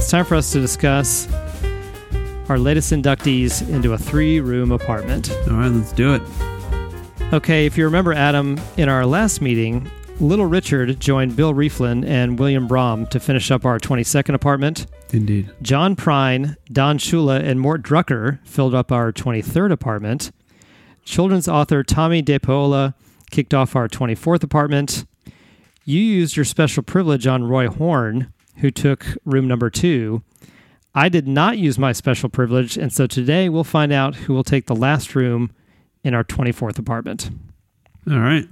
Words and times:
it's 0.00 0.10
time 0.10 0.24
for 0.24 0.34
us 0.34 0.50
to 0.50 0.58
discuss 0.58 1.30
our 2.48 2.58
latest 2.58 2.90
inductees 2.90 3.68
into 3.68 3.92
a 3.92 3.98
three 3.98 4.40
room 4.40 4.72
apartment. 4.72 5.30
All 5.46 5.56
right, 5.58 5.68
let's 5.68 5.92
do 5.92 6.14
it. 6.14 6.22
Okay, 7.34 7.66
if 7.66 7.76
you 7.76 7.84
remember, 7.84 8.14
Adam, 8.14 8.58
in 8.78 8.88
our 8.88 9.04
last 9.04 9.42
meeting, 9.42 9.90
Little 10.18 10.46
Richard 10.46 10.98
joined 11.00 11.36
Bill 11.36 11.52
Rieflin 11.52 12.06
and 12.06 12.38
William 12.38 12.66
Brom 12.66 13.08
to 13.08 13.20
finish 13.20 13.50
up 13.50 13.66
our 13.66 13.78
22nd 13.78 14.32
apartment. 14.32 14.86
Indeed. 15.12 15.50
John 15.60 15.96
Prine, 15.96 16.56
Don 16.72 16.96
Shula, 16.96 17.38
and 17.38 17.60
Mort 17.60 17.82
Drucker 17.82 18.38
filled 18.46 18.74
up 18.74 18.90
our 18.90 19.12
23rd 19.12 19.70
apartment. 19.70 20.30
Children's 21.04 21.46
author 21.46 21.84
Tomie 21.84 22.24
dePaola 22.24 22.94
kicked 23.30 23.52
off 23.52 23.76
our 23.76 23.86
24th 23.86 24.42
apartment. 24.42 25.04
You 25.84 26.00
used 26.00 26.36
your 26.36 26.46
special 26.46 26.82
privilege 26.82 27.26
on 27.26 27.44
Roy 27.44 27.68
Horn, 27.68 28.32
who 28.60 28.70
took 28.70 29.06
room 29.24 29.48
number 29.48 29.70
two. 29.70 30.22
I 30.94 31.08
did 31.08 31.28
not 31.28 31.58
use 31.58 31.78
my 31.78 31.92
special 31.92 32.28
privilege, 32.28 32.76
and 32.76 32.92
so 32.92 33.06
today 33.06 33.48
we'll 33.48 33.64
find 33.64 33.92
out 33.92 34.14
who 34.16 34.34
will 34.34 34.44
take 34.44 34.66
the 34.66 34.74
last 34.74 35.14
room 35.14 35.52
in 36.02 36.14
our 36.14 36.24
24th 36.24 36.78
apartment. 36.78 37.30
All 38.10 38.18
right. 38.18 38.46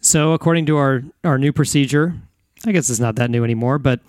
So, 0.00 0.32
according 0.32 0.66
to 0.66 0.76
our, 0.76 1.02
our 1.24 1.36
new 1.36 1.52
procedure, 1.52 2.14
I 2.64 2.72
guess 2.72 2.88
it's 2.90 3.00
not 3.00 3.16
that 3.16 3.30
new 3.30 3.42
anymore, 3.42 3.78
but 3.78 4.00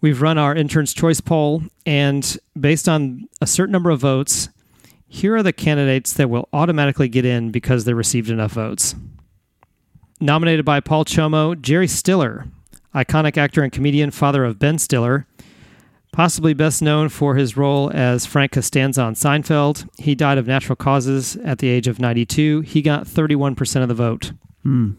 we've 0.00 0.20
run 0.20 0.36
our 0.36 0.54
intern's 0.54 0.92
choice 0.92 1.20
poll, 1.20 1.62
and 1.86 2.36
based 2.58 2.88
on 2.88 3.28
a 3.40 3.46
certain 3.46 3.72
number 3.72 3.90
of 3.90 4.00
votes, 4.00 4.48
here 5.06 5.36
are 5.36 5.42
the 5.42 5.52
candidates 5.52 6.12
that 6.14 6.28
will 6.28 6.48
automatically 6.52 7.08
get 7.08 7.24
in 7.24 7.50
because 7.50 7.84
they 7.84 7.94
received 7.94 8.30
enough 8.30 8.52
votes. 8.52 8.94
Nominated 10.20 10.64
by 10.64 10.80
Paul 10.80 11.04
Chomo, 11.04 11.58
Jerry 11.60 11.86
Stiller, 11.86 12.46
iconic 12.94 13.36
actor 13.36 13.62
and 13.62 13.72
comedian, 13.72 14.10
father 14.10 14.44
of 14.44 14.58
Ben 14.58 14.78
Stiller, 14.78 15.26
possibly 16.12 16.54
best 16.54 16.82
known 16.82 17.08
for 17.08 17.36
his 17.36 17.56
role 17.56 17.90
as 17.94 18.26
Frank 18.26 18.52
Costanza 18.52 19.02
on 19.02 19.14
Seinfeld. 19.14 19.88
He 19.98 20.14
died 20.14 20.38
of 20.38 20.46
natural 20.46 20.76
causes 20.76 21.36
at 21.36 21.58
the 21.58 21.68
age 21.68 21.86
of 21.86 21.98
92. 21.98 22.62
He 22.62 22.82
got 22.82 23.04
31% 23.04 23.82
of 23.82 23.88
the 23.88 23.94
vote. 23.94 24.32
Hmm. 24.62 24.92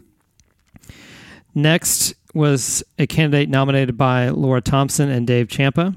Next 1.54 2.14
was 2.32 2.82
a 2.98 3.06
candidate 3.06 3.48
nominated 3.48 3.96
by 3.96 4.28
Laura 4.28 4.60
Thompson 4.60 5.08
and 5.08 5.26
Dave 5.26 5.48
Champa. 5.48 5.96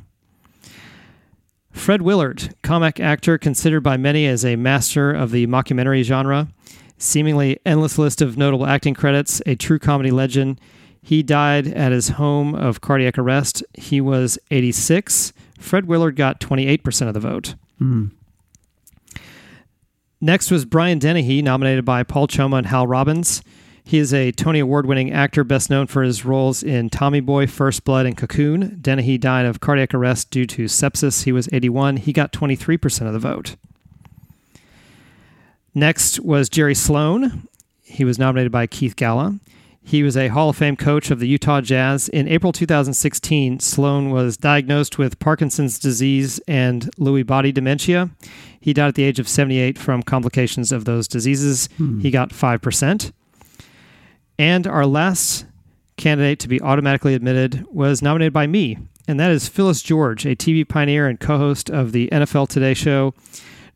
Fred 1.71 2.02
Willard, 2.02 2.55
comic 2.61 2.99
actor 2.99 3.38
considered 3.38 3.81
by 3.81 3.97
many 3.97 4.27
as 4.27 4.45
a 4.45 4.55
master 4.55 5.11
of 5.11 5.31
the 5.31 5.47
mockumentary 5.47 6.03
genre, 6.03 6.47
seemingly 6.97 7.59
endless 7.66 7.97
list 7.97 8.21
of 8.21 8.38
notable 8.38 8.66
acting 8.66 8.94
credits, 8.94 9.41
a 9.45 9.55
true 9.55 9.80
comedy 9.80 10.11
legend. 10.11 10.59
He 11.06 11.22
died 11.22 11.68
at 11.68 11.92
his 11.92 12.09
home 12.09 12.56
of 12.56 12.80
cardiac 12.80 13.18
arrest. 13.18 13.62
He 13.73 14.00
was 14.00 14.40
86. 14.50 15.34
Fred 15.60 15.86
Willard 15.86 16.16
got 16.16 16.40
28% 16.40 17.08
of 17.10 17.14
the 17.14 17.20
vote. 17.20 17.56
Hmm. 17.78 18.08
Next 20.22 20.50
was 20.50 20.64
Brian 20.64 21.00
Dennehy, 21.00 21.42
nominated 21.42 21.84
by 21.84 22.04
Paul 22.04 22.28
Choma 22.28 22.56
and 22.56 22.68
Hal 22.68 22.88
Robbins. 22.88 23.44
He 23.84 23.98
is 23.98 24.14
a 24.14 24.32
Tony 24.32 24.60
Award 24.60 24.86
winning 24.86 25.12
actor, 25.12 25.44
best 25.44 25.70
known 25.70 25.88
for 25.88 26.04
his 26.04 26.23
roles 26.23 26.64
in 26.64 26.90
Tommy 26.90 27.20
Boy, 27.20 27.48
First 27.48 27.84
Blood, 27.84 28.06
and 28.06 28.16
Cocoon. 28.16 28.78
Dennehy 28.82 29.17
died 29.17 29.45
of 29.45 29.60
cardiac 29.60 29.94
arrest 29.94 30.32
due 30.32 30.45
to 30.45 30.66
sepsis. 30.66 31.26
He 31.26 31.34
was 31.34 31.50
81. 31.52 31.98
He 31.98 32.14
got 32.14 32.32
23% 32.32 33.08
of 33.08 33.12
the 33.12 33.20
vote. 33.20 33.58
Next 35.76 36.22
was 36.22 36.48
Jerry 36.48 36.76
Sloan. 36.76 37.50
He 37.82 38.06
was 38.06 38.17
nominated 38.17 38.54
by 38.54 38.67
Keith 38.67 38.95
Galla. 38.95 39.38
He 39.86 40.02
was 40.02 40.16
a 40.16 40.30
Hall 40.30 40.49
of 40.49 40.55
Fame 40.55 40.77
coach 40.77 41.11
of 41.11 41.20
the 41.20 41.27
Utah 41.27 41.61
Jazz. 41.61 42.08
In 42.10 42.27
April 42.27 42.54
2016, 42.54 43.60
Sloan 43.60 44.10
was 44.10 44.38
diagnosed 44.38 44.98
with 44.98 45.20
Parkinson's 45.20 45.77
disease 45.77 46.39
and 46.48 46.89
Lewy 46.98 47.26
body 47.26 47.52
dementia. 47.52 48.10
He 48.60 48.73
died 48.73 48.88
at 48.88 48.95
the 48.95 49.04
age 49.04 49.20
of 49.20 49.27
78 49.27 49.77
from 49.77 50.02
complications 50.02 50.71
of 50.71 50.86
those 50.86 51.08
diseases. 51.08 51.67
Hmm. 51.77 51.99
He 51.99 52.11
got 52.11 52.30
5%. 52.30 53.11
And 54.39 54.66
our 54.66 54.86
last 54.86 55.45
candidate 55.98 56.39
to 56.39 56.48
be 56.48 56.61
automatically 56.61 57.14
admitted 57.14 57.65
was 57.70 58.02
nominated 58.02 58.33
by 58.33 58.48
me, 58.48 58.77
and 59.08 59.20
that 59.20 59.32
is 59.32 59.48
Phyllis 59.48 59.82
George, 59.82 60.26
a 60.26 60.36
TV 60.36 60.67
pioneer 60.67 61.08
and 61.08 61.20
co 61.20 61.38
host 61.38 61.70
of 61.70 61.92
the 61.92 62.10
NFL 62.11 62.48
Today 62.48 62.73
show. 62.73 63.14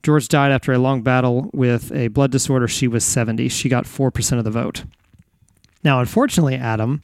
George 0.03 0.27
died 0.27 0.51
after 0.51 0.71
a 0.71 0.79
long 0.79 1.01
battle 1.01 1.49
with 1.53 1.91
a 1.91 2.07
blood 2.07 2.31
disorder. 2.31 2.67
She 2.67 2.87
was 2.87 3.03
70. 3.03 3.49
She 3.49 3.67
got 3.67 3.85
4% 3.85 4.37
of 4.37 4.43
the 4.45 4.51
vote. 4.51 4.85
Now, 5.87 6.01
unfortunately, 6.01 6.55
Adam, 6.55 7.01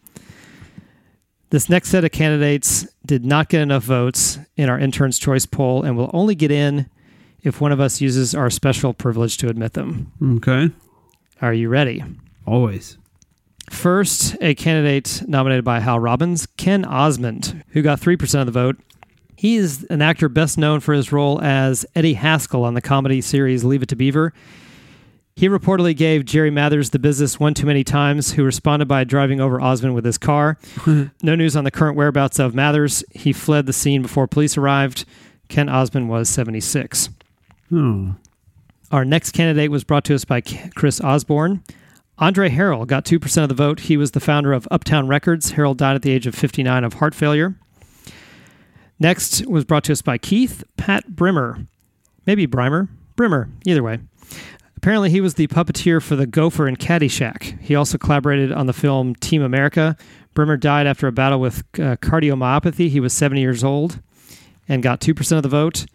this 1.52 1.70
next 1.70 1.88
set 1.88 2.04
of 2.04 2.12
candidates 2.12 2.86
did 3.06 3.24
not 3.24 3.48
get 3.48 3.62
enough 3.62 3.84
votes 3.84 4.40
in 4.58 4.68
our 4.68 4.78
intern's 4.78 5.18
choice 5.18 5.46
poll 5.46 5.84
and 5.84 5.96
will 5.96 6.12
only 6.12 6.36
get 6.36 6.52
in 6.52 6.90
if 7.44 7.62
one 7.62 7.72
of 7.72 7.80
us 7.80 8.02
uses 8.02 8.36
our 8.36 8.50
special 8.50 8.94
privilege 8.94 9.38
to 9.38 9.48
admit 9.48 9.72
them. 9.72 10.12
Okay. 10.36 10.70
Are 11.42 11.54
you 11.54 11.70
ready? 11.70 12.04
Always. 12.46 12.98
First, 13.70 14.36
a 14.42 14.54
candidate 14.54 15.24
nominated 15.30 15.64
by 15.64 15.80
Hal 15.80 16.02
Robbins, 16.02 16.46
Ken 16.58 16.84
Osmond, 16.84 17.64
who 17.70 17.82
got 17.82 18.02
3% 18.02 18.42
of 18.42 18.48
the 18.48 18.52
vote. 18.52 18.76
He 19.38 19.56
is 19.56 19.86
an 19.86 20.02
actor 20.02 20.28
best 20.28 20.58
known 20.58 20.82
for 20.82 20.94
his 20.94 21.14
role 21.14 21.40
as 21.42 21.86
Eddie 21.96 22.16
Haskell 22.16 22.66
on 22.66 22.74
the 22.74 22.82
comedy 22.82 23.22
series 23.22 23.64
Leave 23.64 23.84
It 23.84 23.88
to 23.88 23.96
Beaver. 23.96 24.34
He 25.36 25.50
reportedly 25.50 25.96
gave 25.96 26.26
Jerry 26.26 26.52
Mathers 26.52 26.92
the 26.92 27.00
business 27.00 27.40
one 27.40 27.54
too 27.54 27.66
many 27.66 27.84
times, 27.84 28.34
who 28.34 28.44
responded 28.44 28.88
by 28.88 29.04
driving 29.04 29.42
over 29.42 29.60
Osmond 29.60 29.96
with 29.96 30.06
his 30.06 30.18
car. 30.18 30.58
Hmm. 30.80 31.06
no 31.24 31.36
news 31.36 31.56
on 31.56 31.64
the 31.64 31.72
current 31.72 31.98
whereabouts 31.98 32.38
of 32.40 32.54
Mathers. 32.54 33.04
He 33.12 33.34
fled 33.34 33.66
the 33.66 33.74
scene 33.74 34.04
before 34.04 34.28
police 34.28 34.58
arrived. 34.58 35.06
Ken 35.50 35.70
Osmond 35.70 36.10
was 36.10 36.30
76. 36.30 37.10
Oh. 37.72 38.16
Our 38.92 39.04
next 39.06 39.32
candidate 39.32 39.72
was 39.72 39.84
brought 39.84 40.06
to 40.06 40.16
us 40.16 40.24
by 40.24 40.42
Chris 40.42 41.02
Osborne. 41.02 41.64
Andre 42.20 42.50
Harrell 42.50 42.86
got 42.86 43.06
2% 43.06 43.42
of 43.42 43.50
the 43.50 43.56
vote. 43.56 43.82
He 43.82 43.98
was 43.98 44.12
the 44.12 44.20
founder 44.20 44.54
of 44.54 44.68
Uptown 44.70 45.08
Records. 45.08 45.54
Harrell 45.54 45.76
died 45.76 45.96
at 45.96 46.04
the 46.04 46.12
age 46.12 46.28
of 46.28 46.36
59 46.36 46.84
of 46.84 46.94
heart 46.96 47.16
failure. 47.16 47.56
Next 49.00 49.46
was 49.48 49.66
brought 49.66 49.84
to 49.86 49.92
us 49.92 50.04
by 50.04 50.20
Keith 50.20 50.64
Pat 50.78 51.16
Brimmer. 51.16 51.66
Maybe 52.28 52.46
Brimer. 52.46 52.88
Brimmer, 53.16 53.50
either 53.66 53.82
way. 53.84 54.00
Apparently, 54.84 55.10
he 55.10 55.22
was 55.22 55.36
the 55.36 55.48
puppeteer 55.48 56.04
for 56.04 56.18
the 56.18 56.28
Gopher 56.28 56.68
in 56.68 56.76
Caddyshack. 56.76 57.58
He 57.62 57.74
also 57.74 57.98
collaborated 57.98 58.52
on 58.52 58.66
the 58.66 58.74
film 58.74 59.16
Team 59.16 59.42
America. 59.42 59.96
Brimmer 60.34 60.58
died 60.58 60.88
after 60.88 61.08
a 61.08 61.12
battle 61.14 61.40
with 61.40 61.60
uh, 61.76 61.96
cardiomyopathy. 61.96 62.90
He 62.90 63.00
was 63.00 63.14
70 63.14 63.40
years 63.40 63.64
old 63.64 64.02
and 64.68 64.84
got 64.84 65.00
2% 65.00 65.38
of 65.38 65.42
the 65.42 65.48
vote. 65.48 65.86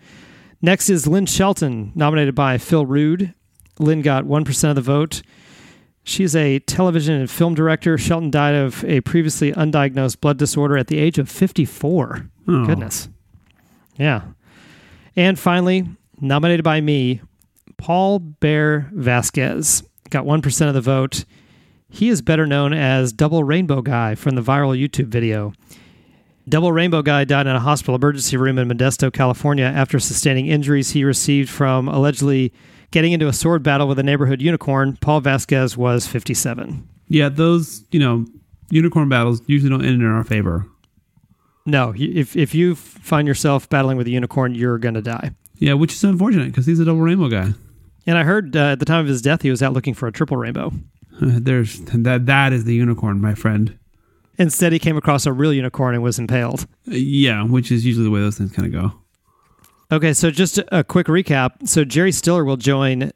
Next 0.63 0.89
is 0.89 1.07
Lynn 1.07 1.27
Shelton, 1.27 1.93
nominated 1.95 2.35
by 2.35 2.57
Phil 2.57 2.87
Rude. 2.87 3.35
Lynn 3.79 4.01
got 4.01 4.25
1% 4.25 4.71
of 4.71 4.75
the 4.75 4.81
vote. 4.81 5.21
She's 6.03 6.35
a 6.35 6.59
television 6.61 7.15
and 7.15 7.31
film 7.31 7.55
director. 7.55 7.99
Shelton 7.99 8.31
died 8.31 8.55
of 8.55 8.83
a 8.87 9.03
previously 9.03 9.53
undiagnosed 9.53 10.23
blood 10.23 10.39
disorder 10.39 10.79
at 10.79 10.87
the 10.87 10.97
age 10.97 11.19
of 11.19 11.29
54. 11.29 12.31
Oh. 12.49 12.65
Goodness. 12.65 13.11
Yeah. 13.99 14.23
And 15.15 15.39
finally, 15.39 15.87
nominated 16.23 16.65
by 16.65 16.81
me, 16.81 17.21
Paul 17.79 18.19
Bear 18.19 18.91
Vasquez 18.93 19.83
got 20.11 20.25
1% 20.25 20.69
of 20.69 20.75
the 20.75 20.81
vote. 20.81 21.25
He 21.89 22.11
is 22.11 22.21
better 22.21 22.47
known 22.47 22.75
as 22.75 23.13
Double 23.13 23.45
Rainbow 23.45 23.81
Guy 23.81 24.15
from 24.15 24.35
the 24.35 24.43
viral 24.43 24.79
YouTube 24.79 25.07
video. 25.07 25.55
Double 26.49 26.73
Rainbow 26.73 27.03
Guy 27.03 27.25
died 27.25 27.47
in 27.47 27.55
a 27.55 27.61
hospital 27.61 27.95
emergency 27.95 28.37
room 28.37 28.59
in 28.59 28.69
Modesto, 28.69 29.13
California, 29.13 29.65
after 29.65 29.99
sustaining 29.99 30.47
injuries 30.47 30.91
he 30.91 31.05
received 31.05 31.49
from 31.51 31.89
allegedly 31.89 32.53
getting 32.91 33.13
into 33.13 33.29
a 33.29 33.33
sword 33.33 33.63
battle 33.63 33.87
with 33.87 33.99
a 33.99 34.03
neighborhood 34.03 34.41
unicorn. 34.41 34.97
Paul 35.01 35.21
Vasquez 35.21 35.77
was 35.77 36.07
57. 36.07 36.89
Yeah, 37.09 37.29
those, 37.29 37.85
you 37.91 38.01
know, 38.01 38.27
unicorn 38.71 39.09
battles 39.09 39.43
usually 39.47 39.71
don't 39.71 39.85
end 39.85 40.03
in 40.03 40.09
our 40.09 40.25
favor. 40.25 40.67
No, 41.67 41.93
if, 41.97 42.35
if 42.35 42.55
you 42.55 42.75
find 42.75 43.29
yourself 43.29 43.69
battling 43.69 43.99
with 43.99 44.07
a 44.07 44.11
unicorn, 44.11 44.55
you're 44.55 44.79
going 44.79 44.95
to 44.95 45.03
die. 45.03 45.33
Yeah, 45.57 45.75
which 45.75 45.93
is 45.93 46.05
unfortunate 46.05 46.47
because 46.47 46.65
he's 46.67 46.81
a 46.81 46.85
double 46.85 47.01
rainbow 47.01 47.29
guy. 47.29 47.53
And 48.09 48.17
I 48.17 48.25
heard 48.25 48.57
uh, 48.57 48.71
at 48.73 48.79
the 48.79 48.87
time 48.87 49.01
of 49.01 49.07
his 49.07 49.21
death, 49.21 49.43
he 49.43 49.51
was 49.51 49.63
out 49.63 49.75
looking 49.75 49.93
for 49.93 50.07
a 50.07 50.13
triple 50.13 50.39
rainbow. 50.39 50.73
There's 51.21 51.79
that. 51.81 52.25
That 52.25 52.55
is 52.55 52.65
the 52.65 52.75
unicorn, 52.75 53.21
my 53.21 53.35
friend. 53.35 53.79
Instead, 54.39 54.73
he 54.73 54.79
came 54.79 54.97
across 54.97 55.27
a 55.27 55.33
real 55.33 55.53
unicorn 55.53 55.95
and 55.95 56.03
was 56.03 56.19
impaled. 56.19 56.63
Uh, 56.91 56.95
Yeah, 56.95 57.45
which 57.45 57.71
is 57.71 57.85
usually 57.85 58.05
the 58.05 58.11
way 58.11 58.21
those 58.21 58.39
things 58.39 58.51
kind 58.53 58.75
of 58.75 58.81
go. 58.81 58.99
Okay, 59.95 60.15
so 60.15 60.31
just 60.31 60.59
a 60.73 60.83
quick 60.83 61.07
recap. 61.07 61.69
So 61.69 61.85
Jerry 61.85 62.11
Stiller 62.11 62.47
will 62.47 62.57
join 62.57 63.11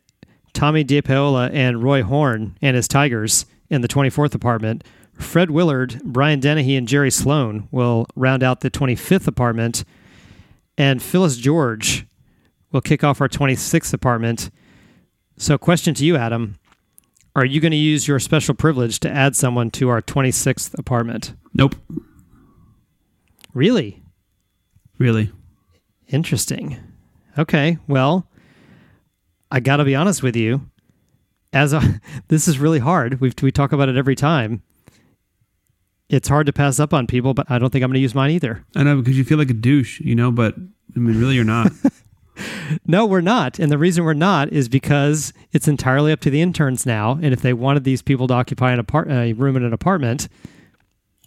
Tomie 0.53 0.85
dePaola 0.85 1.51
and 1.55 1.83
Roy 1.83 2.03
Horn 2.03 2.59
and 2.61 2.77
his 2.77 2.87
Tigers 2.87 3.47
in 3.71 3.81
the 3.81 3.89
24th 3.89 4.35
apartment. 4.35 4.85
Fred 5.15 5.51
Willard, 5.51 6.03
Brian 6.05 6.39
Dennehy, 6.39 6.77
and 6.77 6.87
Jerry 6.87 7.11
Sloan 7.11 7.67
will 7.71 8.07
round 8.15 8.43
out 8.43 8.61
the 8.61 8.71
25th 8.71 9.27
apartment. 9.27 9.85
And 10.77 11.03
Phyllis 11.03 11.39
George 11.39 12.05
will 12.73 12.83
kick 12.83 13.03
off 13.03 13.23
our 13.23 13.29
26th 13.29 13.95
apartment. 13.95 14.51
So, 15.43 15.59
question 15.59 15.93
to 15.95 16.05
you, 16.05 16.15
Adam 16.17 16.55
Are 17.35 17.45
you 17.45 17.61
going 17.61 17.73
to 17.73 17.77
use 17.77 18.07
your 18.07 18.21
special 18.21 18.55
privilege 18.55 19.01
to 19.01 19.11
add 19.11 19.35
someone 19.35 19.73
to 19.73 19.89
our 19.89 20.01
26th 20.01 20.79
apartment? 20.79 21.35
Nope. 21.53 21.75
Really 23.53 24.05
Really. 24.99 25.33
interesting. 26.07 26.77
Okay, 27.37 27.79
well, 27.89 28.29
I 29.51 29.59
got 29.59 29.79
to 29.79 29.85
be 29.85 29.97
honest 29.97 30.23
with 30.23 30.37
you. 30.37 30.71
As 31.53 31.73
a, 31.73 32.01
this 32.29 32.47
is 32.47 32.61
really 32.61 32.79
hard. 32.79 33.21
We 33.21 33.33
we 33.43 33.51
talk 33.51 33.73
about 33.73 33.89
it 33.89 33.97
every 33.97 34.15
time. 34.15 34.63
It's 36.09 36.29
hard 36.29 36.47
to 36.47 36.53
pass 36.53 36.79
up 36.79 36.95
on 36.95 37.09
people, 37.09 37.35
but 37.35 37.51
I 37.51 37.59
don't 37.59 37.71
think 37.71 37.83
I'm 37.83 37.89
going 37.91 37.95
to 37.95 38.01
use 38.01 38.15
mine 38.15 38.31
either. 38.31 38.65
I 38.77 38.85
know 38.85 38.97
because 38.99 39.19
you 39.19 39.25
feel 39.25 39.39
like 39.39 39.51
a 39.51 39.55
douche, 39.55 39.99
you 39.99 40.15
know, 40.15 40.31
but 40.31 40.55
I 40.95 41.01
mean, 41.01 41.19
really, 41.19 41.35
you're 41.35 41.43
not. 41.43 41.73
No, 42.87 43.07
we're 43.07 43.21
not. 43.21 43.59
And 43.59 43.71
the 43.71 43.79
reason 43.79 44.05
we're 44.05 44.15
not 44.15 44.53
is 44.53 44.69
because 44.69 45.33
it's 45.53 45.69
entirely 45.69 46.13
up 46.13 46.21
to 46.21 46.31
the 46.31 46.41
interns 46.41 46.87
now. 46.87 47.13
And 47.23 47.33
if 47.33 47.43
they 47.43 47.53
wanted 47.53 47.85
these 47.85 48.03
people 48.03 48.27
to 48.29 48.35
occupy 48.35 48.73
an 48.73 48.79
apart- 48.79 49.11
a 49.11 49.33
room 49.35 49.57
in 49.57 49.65
an 49.65 49.73
apartment, 49.73 50.29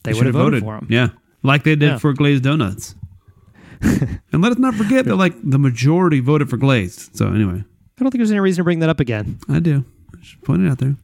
they, 0.03 0.13
would 0.13 0.25
have 0.25 0.33
voted, 0.35 0.63
for 0.63 0.75
them. 0.75 0.87
Yeah, 0.89 1.09
like 1.43 1.63
they 1.63 1.75
did 1.75 1.89
Yeah. 1.91 1.97
for 1.97 2.13
glazed 2.13 2.43
donuts. 2.43 2.95
and 3.81 4.41
let 4.41 4.51
us 4.51 4.57
not 4.57 4.75
forget 4.75 5.05
that 5.05 5.15
like 5.15 5.33
the 5.43 5.59
majority 5.59 6.19
voted 6.19 6.49
for 6.49 6.57
glazed. 6.57 7.15
So 7.15 7.27
anyway, 7.27 7.63
I 7.63 8.01
don't 8.03 8.11
think 8.11 8.19
there's 8.19 8.31
any 8.31 8.39
reason 8.39 8.61
to 8.61 8.63
bring 8.63 8.79
that 8.79 8.89
up 8.89 8.99
again. 8.99 9.39
I 9.49 9.59
do. 9.59 9.83
I 10.13 10.23
should 10.23 10.41
point 10.43 10.65
it 10.65 10.69
out 10.69 10.77
there. 10.79 10.95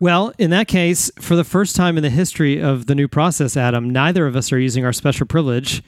Well, 0.00 0.32
in 0.38 0.48
that 0.50 0.66
case, 0.66 1.10
for 1.20 1.36
the 1.36 1.44
first 1.44 1.76
time 1.76 1.98
in 1.98 2.02
the 2.02 2.08
history 2.10 2.60
of 2.60 2.86
the 2.86 2.94
new 2.94 3.06
process, 3.06 3.54
Adam, 3.56 3.90
neither 3.90 4.26
of 4.26 4.34
us 4.34 4.50
are 4.50 4.58
using 4.58 4.84
our 4.84 4.94
special 4.94 5.26
privilege. 5.26 5.82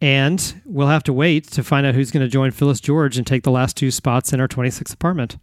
And 0.00 0.62
we'll 0.64 0.86
have 0.88 1.02
to 1.04 1.12
wait 1.12 1.44
to 1.52 1.64
find 1.64 1.84
out 1.86 1.94
who's 1.94 2.10
going 2.12 2.24
to 2.24 2.28
join 2.30 2.52
Phyllis 2.52 2.80
George 2.80 3.18
and 3.18 3.26
take 3.26 3.42
the 3.42 3.50
last 3.50 3.76
two 3.76 3.90
spots 3.90 4.32
in 4.32 4.40
our 4.40 4.46
26th 4.46 4.94
apartment. 4.94 5.38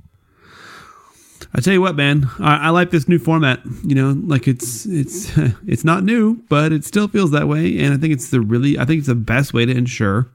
I 1.53 1.59
tell 1.61 1.73
you 1.73 1.81
what, 1.81 1.95
man, 1.95 2.29
I, 2.39 2.67
I 2.67 2.69
like 2.69 2.89
this 2.89 3.07
new 3.09 3.19
format. 3.19 3.59
You 3.83 3.95
know, 3.95 4.11
like 4.25 4.47
it's 4.47 4.85
it's 4.85 5.31
it's 5.67 5.83
not 5.83 6.03
new, 6.03 6.35
but 6.49 6.71
it 6.71 6.85
still 6.85 7.07
feels 7.07 7.31
that 7.31 7.47
way, 7.47 7.79
and 7.79 7.93
I 7.93 7.97
think 7.97 8.13
it's 8.13 8.29
the 8.29 8.39
really 8.41 8.79
I 8.79 8.85
think 8.85 8.99
it's 8.99 9.07
the 9.07 9.15
best 9.15 9.53
way 9.53 9.65
to 9.65 9.71
ensure 9.75 10.29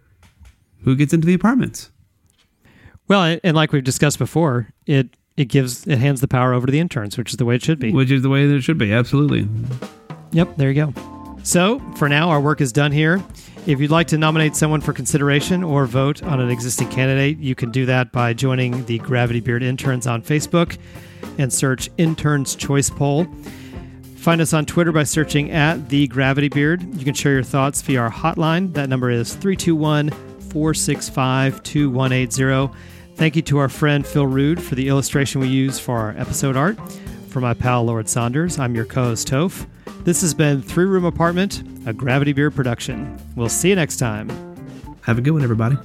who 0.84 0.94
gets 0.96 1.12
into 1.12 1.26
the 1.26 1.34
apartments. 1.34 1.90
Well, 3.08 3.38
and- 3.42 3.56
like 3.56 3.72
we've 3.72 3.82
discussed 3.84 4.18
before, 4.18 4.68
it 4.86 5.08
it 5.36 5.46
gives 5.46 5.86
it 5.86 5.98
hands 5.98 6.20
the 6.20 6.28
power 6.28 6.52
over 6.52 6.66
to 6.66 6.70
the 6.72 6.78
interns, 6.80 7.16
which 7.18 7.30
is 7.32 7.36
the 7.38 7.44
way 7.46 7.56
it 7.56 7.62
should 7.62 7.78
be. 7.78 7.92
which 7.92 8.10
is 8.10 8.22
the 8.22 8.28
way 8.28 8.46
that 8.46 8.54
it 8.54 8.62
should 8.62 8.78
be. 8.78 8.92
Absolutely. 8.92 9.48
Yep, 10.32 10.56
there 10.56 10.70
you 10.70 10.86
go. 10.86 11.38
So, 11.42 11.80
for 11.96 12.08
now, 12.08 12.28
our 12.28 12.40
work 12.40 12.60
is 12.60 12.70
done 12.72 12.92
here. 12.92 13.22
If 13.66 13.78
you'd 13.78 13.90
like 13.90 14.06
to 14.08 14.18
nominate 14.18 14.56
someone 14.56 14.80
for 14.80 14.94
consideration 14.94 15.62
or 15.62 15.84
vote 15.84 16.22
on 16.22 16.40
an 16.40 16.50
existing 16.50 16.88
candidate, 16.88 17.38
you 17.38 17.54
can 17.54 17.70
do 17.70 17.84
that 17.86 18.10
by 18.10 18.32
joining 18.32 18.84
the 18.86 18.98
Gravity 18.98 19.40
Beard 19.40 19.62
Interns 19.62 20.06
on 20.06 20.22
Facebook 20.22 20.78
and 21.38 21.52
search 21.52 21.90
Interns 21.98 22.54
Choice 22.54 22.88
Poll. 22.88 23.26
Find 24.16 24.40
us 24.40 24.54
on 24.54 24.64
Twitter 24.64 24.92
by 24.92 25.04
searching 25.04 25.50
at 25.50 25.90
The 25.90 26.08
Gravity 26.08 26.48
Beard. 26.48 26.82
You 26.94 27.04
can 27.04 27.14
share 27.14 27.34
your 27.34 27.42
thoughts 27.42 27.82
via 27.82 28.00
our 28.00 28.10
hotline. 28.10 28.72
That 28.72 28.88
number 28.88 29.10
is 29.10 29.34
321 29.34 30.10
465 30.10 31.62
2180. 31.62 32.74
Thank 33.14 33.36
you 33.36 33.42
to 33.42 33.58
our 33.58 33.68
friend 33.68 34.06
Phil 34.06 34.26
Rude 34.26 34.62
for 34.62 34.74
the 34.74 34.88
illustration 34.88 35.40
we 35.40 35.48
use 35.48 35.78
for 35.78 35.98
our 35.98 36.10
episode 36.16 36.56
art. 36.56 36.78
For 37.30 37.40
my 37.40 37.54
pal 37.54 37.84
Lord 37.84 38.08
Saunders, 38.08 38.58
I'm 38.58 38.74
your 38.74 38.84
co 38.84 39.04
host 39.04 39.28
Toph. 39.28 39.64
This 40.02 40.20
has 40.22 40.34
been 40.34 40.60
Three 40.60 40.84
Room 40.84 41.04
Apartment, 41.04 41.62
a 41.86 41.92
Gravity 41.92 42.32
Beard 42.32 42.56
production. 42.56 43.16
We'll 43.36 43.48
see 43.48 43.68
you 43.68 43.76
next 43.76 43.98
time. 43.98 44.28
Have 45.02 45.16
a 45.16 45.20
good 45.20 45.30
one, 45.30 45.44
everybody. 45.44 45.76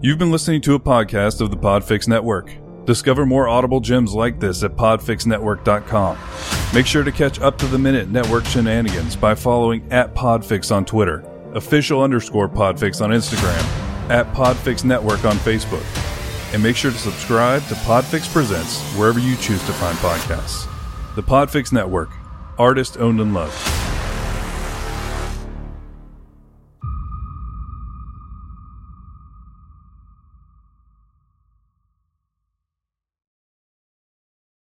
You've 0.00 0.18
been 0.18 0.30
listening 0.30 0.60
to 0.62 0.74
a 0.74 0.80
podcast 0.80 1.40
of 1.40 1.50
the 1.50 1.56
Podfix 1.56 2.06
Network. 2.06 2.52
Discover 2.86 3.26
more 3.26 3.48
audible 3.48 3.80
gems 3.80 4.14
like 4.14 4.38
this 4.38 4.62
at 4.62 4.76
podfixnetwork.com. 4.76 6.18
Make 6.74 6.86
sure 6.86 7.04
to 7.04 7.12
catch 7.12 7.38
up 7.40 7.58
to 7.58 7.66
the 7.66 7.78
minute 7.78 8.08
network 8.08 8.46
shenanigans 8.46 9.14
by 9.14 9.34
following 9.34 9.86
at 9.92 10.14
Podfix 10.14 10.74
on 10.74 10.86
Twitter, 10.86 11.20
official 11.52 12.02
underscore 12.02 12.48
Podfix 12.48 13.02
on 13.02 13.10
Instagram, 13.10 13.62
at 14.08 14.26
Podfix 14.32 14.82
Network 14.82 15.26
on 15.26 15.36
Facebook. 15.36 15.84
And 16.54 16.62
make 16.62 16.76
sure 16.76 16.90
to 16.90 16.96
subscribe 16.96 17.62
to 17.66 17.74
Podfix 17.74 18.32
Presents 18.32 18.80
wherever 18.96 19.18
you 19.18 19.36
choose 19.36 19.64
to 19.66 19.72
find 19.74 19.98
podcasts. 19.98 20.66
The 21.14 21.22
Podfix 21.22 21.74
Network, 21.74 22.08
artist 22.58 22.96
owned 22.96 23.20
and 23.20 23.34
loved. 23.34 23.71